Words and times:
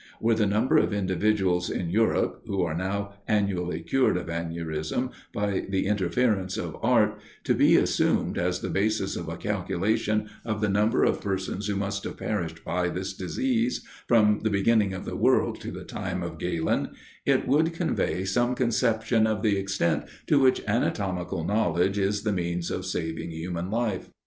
Were 0.19 0.33
the 0.33 0.47
number 0.47 0.77
of 0.77 0.93
individuals 0.93 1.69
in 1.69 1.91
Europe, 1.91 2.41
who 2.47 2.63
are 2.63 2.73
now 2.73 3.13
annually 3.27 3.81
cured 3.81 4.17
of 4.17 4.31
aneurism, 4.31 5.11
by 5.31 5.67
the 5.69 5.85
interference 5.85 6.57
of 6.57 6.75
art, 6.81 7.19
to 7.43 7.53
be 7.53 7.75
assumed 7.77 8.39
as 8.39 8.61
the 8.61 8.71
basis 8.71 9.15
of 9.15 9.29
a 9.29 9.37
calculation 9.37 10.27
of 10.43 10.59
the 10.59 10.69
number 10.69 11.03
of 11.03 11.21
persons 11.21 11.67
who 11.67 11.75
must 11.75 12.03
have 12.05 12.17
perished 12.17 12.65
by 12.65 12.89
this 12.89 13.13
disease, 13.13 13.85
from 14.07 14.39
the 14.39 14.49
beginning 14.49 14.95
of 14.95 15.05
the 15.05 15.15
world 15.15 15.59
to 15.61 15.69
the 15.69 15.83
time 15.85 16.23
of 16.23 16.39
Galen, 16.39 16.95
it 17.23 17.47
would 17.47 17.71
convey 17.73 18.25
some 18.25 18.55
conception 18.55 19.27
of 19.27 19.43
the 19.43 19.55
extent 19.55 20.05
to 20.25 20.39
which 20.39 20.63
anatomical 20.65 21.43
knowledge 21.43 21.99
is 21.99 22.23
the 22.23 22.33
means 22.33 22.71
of 22.71 22.87
saving 22.87 23.29
human 23.29 23.69
life. 23.69 24.09